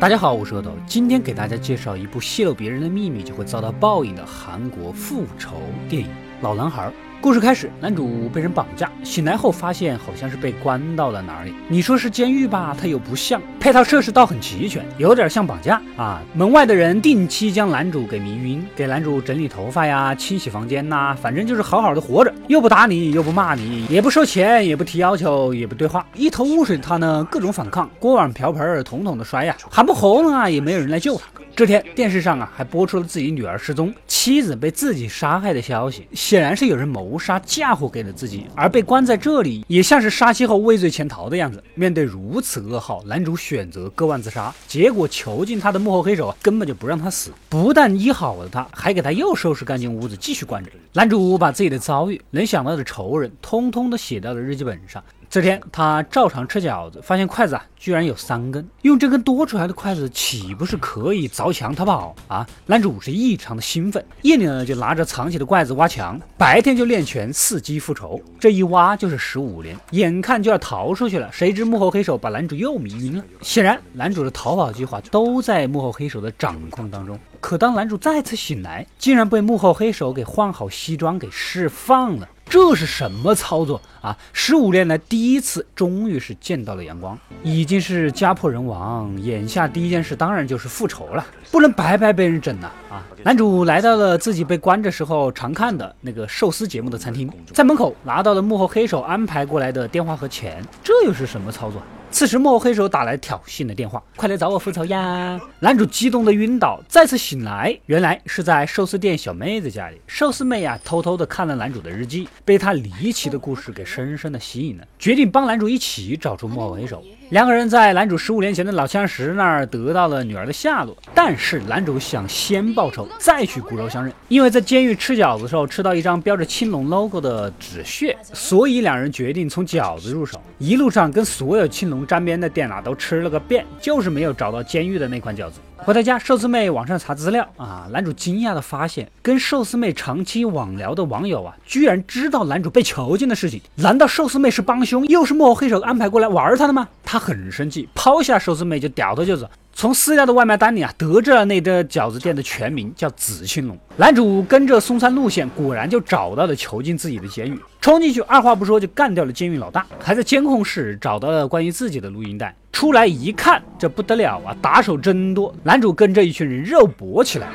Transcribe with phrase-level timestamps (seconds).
[0.00, 5.56] 大家好，我是阿斗，今天给大家介绍一部泄露别人的秘密就会遭到报应的韩国复仇
[5.88, 6.08] 电影
[6.40, 6.86] 《老男孩》。
[7.20, 11.52] 故事开始，男主被人绑架，醒来后发现好像是被关到了哪里。
[11.66, 16.22] 你说是监狱吧，它又不像，配套设施倒很齐全，有点像绑架啊。
[16.32, 31.24] 门外的人定期将男主给迷晕，给男主整理头发呀，清洗房间呐，反正就是好好的活着，又不打你，又不骂你，也不收钱，也不提要求，也不对话，一头雾水的他呢，各种反抗，锅碗瓢盆统统的摔呀，喊不红啊，也没有人来救他。
[31.58, 41.60] 这天电视上啊，还播出了自己女儿失踪、妻子被自己杀害的消息，显然是有人谋杀嫁祸给了自己，而被关在这里也像是杀妻后畏罪潜逃的样子。
[41.74, 50.70] 面对如此噩耗，男主选择割腕自杀，结果囚禁他的幕后黑手啊，根本就不让他死，不但医好了他，还给他又收拾干净屋子，继续关着。
[50.92, 55.02] 男主把自己的遭遇、能想到的仇人，通通都写到了日记本上。
[55.38, 62.44] 这天，他照常吃饺子，发现筷子啊居然有三根，用这根多出来的筷子，岂不是可以凿墙逃跑啊？
[62.66, 68.20] 男主是异常的兴奋，夜里呢就拿着藏起的筷子挖墙，白天就练拳伺机复仇。
[68.40, 73.24] 这一挖就是十五年，眼看就要逃出去了，谁知幕后黑手把男主又迷晕了。
[73.40, 77.16] 显然，男主的逃跑计划都在幕后黑手的掌控当中。
[77.40, 82.28] 可当男主再次醒来，竟然被幕后黑手给换好西装给释放了。
[82.50, 84.16] 这是什么操作啊！
[84.32, 89.14] 十五年来第一次，终于是见到了阳光，已经是家破人亡。
[89.22, 93.04] 眼下第一件事当然就是复仇了，不能白白被人整了啊！
[93.22, 101.82] 男主来到了自己被关着时候常看的那个寿司节目的餐厅，在门口拿到了幕后黑手安排过来的电话和钱，这又是什么操作？
[102.10, 110.00] 此时幕后黑手打来挑衅的电话：“快来找我复仇呀！”男主激动的晕倒，再次醒来，原来是在寿司店小妹子家里。
[110.06, 117.04] 寿司妹呀，偷偷的看了男主的日记，被他离奇的故事给深深的吸引了，决定帮男主一起找出幕后黑手。
[117.30, 124.10] 两个人在男主十五年前的老相识那儿得到了女儿的下落，但是男主想先报仇，再去骨肉相认。
[124.28, 130.40] 因为在监狱吃饺子的时候吃到一张标着青龙 logo 的纸屑，所以两人决定从饺子入手。
[130.56, 135.60] 一路上跟所有青龙沾边的店啊都吃了个遍，就是没有找到监狱的那款饺子。
[135.76, 143.60] 回到家，寿司妹网上查资料啊，男主惊讶的发现，跟寿司妹长期网聊的网友啊，居然知道男主被囚禁的事情。
[143.76, 146.88] 难道寿司妹是帮凶，又是幕后黑手安排过来玩他的吗？
[147.10, 149.48] 他很生气，抛下寿司妹就掉头就走。
[149.72, 153.78] 从私家的外卖单里啊，得知了那家饺子店的全名叫紫青龙。
[153.96, 162.54] 男主跟着松山路线，果然就找到了囚禁自己的监狱，冲进去，二话不说就干掉了监狱老大，还在监控室找到了关于自己的录音带。
[162.72, 165.54] 出来一看，这不得了啊，打手真多。
[165.62, 167.48] 男主跟着一群人肉搏起来。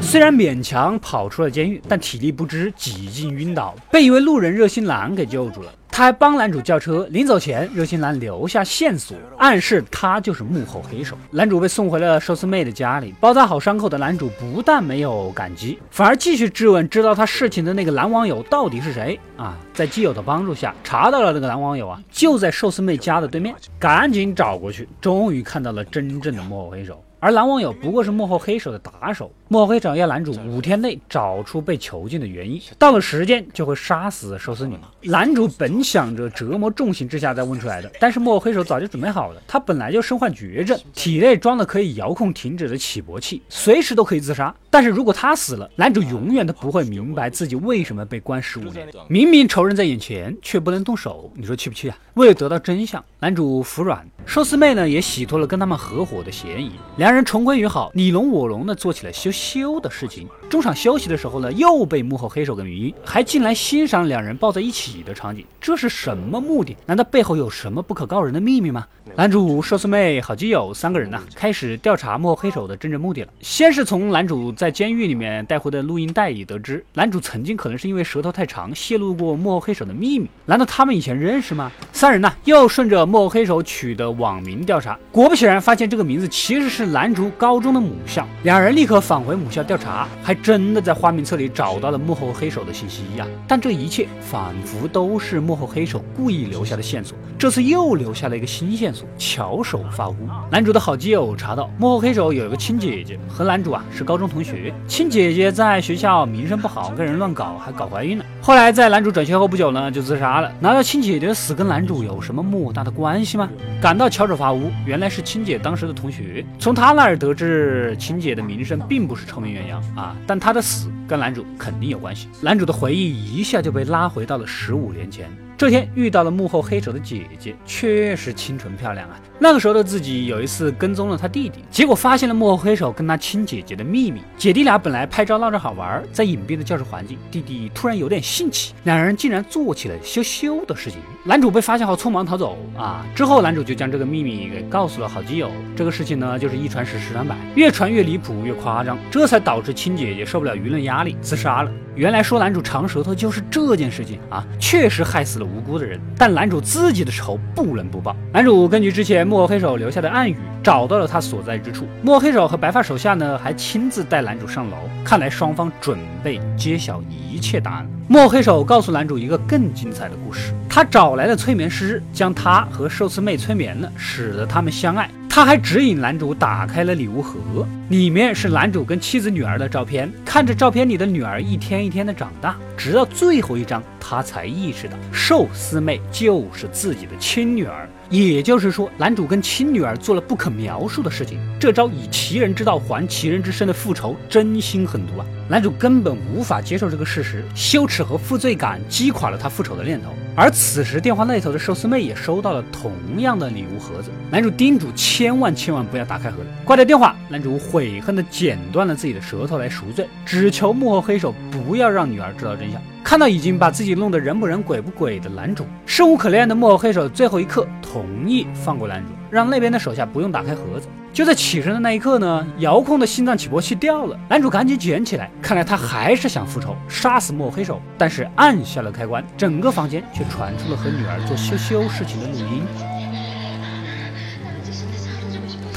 [0.00, 5.72] 虽然勉强跑出了监狱，但体力不支，几近晕倒，被一位路人热心男给救住了。
[5.88, 11.16] 他还帮男主叫车，临走前，热心男留下线索，暗示他就是幕后黑手。
[11.30, 19.56] 男主被送回了寿司妹的家里，包扎好伤口的男主不但没有感激，反而继续质问知道他事情的那个男网友到底是谁啊？
[19.72, 27.00] 在基友的帮助下，查到了那个男网友啊，就在寿司妹家的对面，赶紧找过去，终于看到了真正的幕后黑手。
[27.24, 34.76] 而男网友不过是幕后黑手的打手，幕后黑手要男主五天内找出被囚禁的原因，到了时间就会杀死寿司女。
[35.00, 44.54] 男主本想着折磨重刑之下再问出来的，但是幕后黑手早就准备好了，他本来就身患绝症，体内装了可以遥控停止的起搏器，随时都可以自杀。
[44.74, 48.88] 但是如果他死了，男主永远都不会明白自己为什么被关十五年。
[49.06, 51.96] 明明仇人在眼前，却不能动手，你说气不气啊？
[52.14, 57.14] 为了得到真相，男主服软，寿司妹呢也洗脱了跟他们合伙的嫌疑，两。
[57.14, 60.26] 人重归于好，你侬我侬的做起了羞羞的事情。
[60.50, 66.76] 中场休息的时候呢，又被幕后黑手给迷晕，还进来欣赏两人抱在一起的场景，这是什么目的？
[66.86, 68.84] 难道背后有什么不可告人的秘密吗？
[69.14, 73.28] 男主、寿司妹、好基友三个人呢，开始调查幕后黑手的真正目的了。
[73.40, 80.26] 先是从男主在监狱里面带回的录音带里得知，男主曾经可能是因为舌头太长，泄露过幕后黑手的秘密。
[80.46, 81.70] 难道他们以前认识吗？
[81.92, 88.26] 三人呢，又顺着幕后黑手取的网名调查，果不其然，发现这个名字其实是男主高中的母校。
[88.44, 93.26] 两人立刻返回母校调查，还真的在花名册里找到了幕后黑手的信息呀。
[93.46, 99.06] 但这一切仿佛都是幕后黑手故意留下的线索，这次又留下了一个新线索。
[99.18, 100.16] 巧手发乌，
[100.50, 104.53] 男主的好基友查到幕后黑手有一个亲姐姐，和男主啊是高中同学。
[104.86, 108.24] 亲姐姐在学校名声不好，跟人乱搞，还搞怀孕了。
[108.40, 110.52] 后来在男主转学后不久呢，就自杀了。
[110.60, 113.48] 难道亲姐姐的死跟男主有什么莫大的关系吗？
[113.80, 116.44] 赶到巧手发乌，原来是亲姐当时的同学。
[116.58, 122.28] 从他那儿得知亲姐的名声并不是臭名远扬啊，但她的死跟男主肯定有关系。
[122.40, 125.28] 男主的回忆一下就被拉回到了十五年前。
[125.56, 129.14] 这天遇到了幕后黑手的姐姐，确实清纯漂亮啊。
[129.44, 134.22] 那个时候的自己有一次跟踪了他弟弟，结果发现了幕后黑手跟他亲姐姐的秘密。
[134.38, 140.98] 姐弟俩本来拍照闹着好玩，在隐蔽的教室环境，弟弟突然有点兴起，两人竟然做起了羞羞的事情。
[141.26, 143.04] 男主被发现后匆忙逃走啊。
[143.14, 145.50] 之后男主就将这个秘密给告诉了好基友。
[145.76, 151.70] 这个事情呢，就是一传十，十传百，越传越离谱，越夸张，这才导致亲姐姐受不了舆论压力自杀了。
[151.94, 158.16] 原来说男主长舌头就是这件事情啊，确实害死了无辜的人，但男主自己的仇不能不报。
[158.32, 161.88] 男主根据之前幕后黑手留下的暗语，找到了他所在之处。
[162.02, 167.84] 幕后黑手和白发手下呢，还亲自带男主上楼，看来双方准备揭晓一切答案。
[168.06, 175.10] 幕后黑手告诉男主一个更精彩的故事，他找来了催眠师，将他和寿司妹催眠了，使得他们相爱。
[175.28, 180.10] 他还指引男主打开了礼物盒，里面是男主跟妻子女儿的照片。
[180.24, 187.88] 看着照片里的女儿一天一天的长大，直到最后一张，他才意识到寿司妹就是自己的亲女儿。
[188.10, 191.38] 也就是说，男主跟亲女儿做了不可描述的事情。
[191.58, 195.26] 这招以其人之道还其人之身的复仇，真心狠毒啊！
[195.48, 200.10] 男主根本无法接受这个事实，羞耻和负罪感击垮了他复仇的念头。
[200.36, 204.10] 而此时，电话那头的寿司妹也收到了同样的礼物盒子。
[204.30, 206.46] 男主叮嘱千万千万不要打开盒子。
[206.64, 212.80] 挂掉电话，男主悔恨地剪断了自己的舌头来赎罪，只求幕后黑手不要让女儿知道真相。
[213.02, 220.86] 看到已经把自己弄得人不人鬼不鬼的男主，生无可恋的幕后黑手最后一刻同意放过男主，让那边的手下不用打开盒子。
[221.12, 227.82] 就在起身的那一刻呢，遥控的心脏起搏器掉了，男主赶紧捡起来，看来他还是想复仇，杀死幕后黑手。
[227.98, 232.62] 但是按下了开关，整个房间却传出了和女儿做羞羞事情的录音，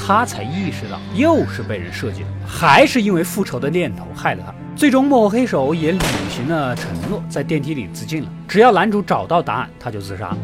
[0.08, 4.54] 他才意识到又是被人设计的，还是因为复仇的念头害了他。
[4.74, 5.98] 最终幕后黑手也履
[6.30, 8.28] 行了承诺，在电梯里自尽了。
[8.48, 10.34] 只要男主找到答案，他就自杀。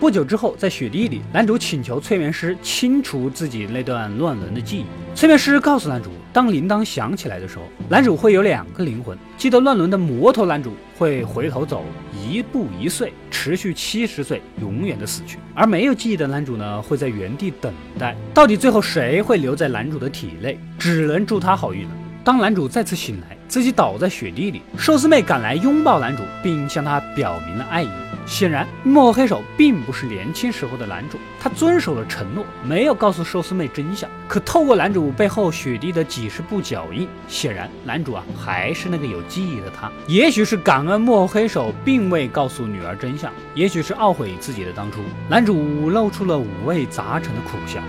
[0.00, 4.86] 不久之后，在雪地里，男主请求催眠师清除自己那段乱伦的记忆。
[5.14, 9.16] 催眠师告诉男主，当铃铛响起来的时候，男主会有两个灵魂。
[9.36, 11.84] 记得乱伦的魔头男主会回头走
[12.18, 18.16] 一步一岁，持续七十岁，永远的死去；而没有记忆的男主呢，会在原地等待。
[18.32, 20.58] 到底最后谁会留在男主的体内？
[20.78, 21.90] 只能祝他好运了。
[22.24, 27.88] 当男主再次醒来，自己倒在雪地里，寿司妹赶来拥抱男主，并向他表明了爱意。
[28.24, 34.08] 显然，幕后黑手并不是年轻时候的男主，他遵守了承诺，没有告诉寿司妹真相。
[34.28, 39.90] 可透过男主背后雪地的几十步脚印，显然男主啊还是那个有记忆的他。
[40.06, 47.80] 也许是感恩幕后黑手并未告诉女儿真相，也许是懊悔自己的当初，男主露出了五味杂陈的苦笑。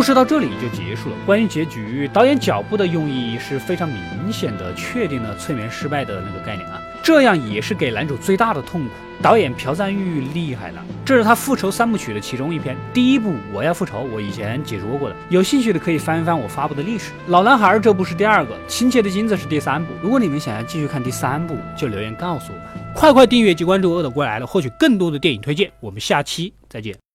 [0.00, 1.16] 故事到这里就结束了。
[1.26, 8.90] 关于结局，导演脚步的用意是非常明显的，确定了催眠失败的那个概念啊，这样也是给男主最大的痛苦。
[9.20, 12.74] 导演朴赞玉厉害了，这是他复仇三部曲的其中一篇。
[12.94, 17.12] 第一部《我要复仇》，我以前解说过的，有兴趣的可以翻一翻我发布的历史。
[17.26, 19.92] 老男孩这部是第二个，亲切的金子是第三部。
[20.00, 22.94] 如果你们想要继续看第三部，就留言告诉我们。
[22.94, 25.70] 快快订阅及关注饿的过来了，获取更多的电影推荐。
[25.78, 27.09] 我们下期再见。